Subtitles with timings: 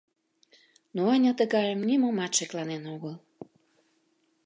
[0.95, 3.15] Но Аня тыгайым нимомат шекланен огыл.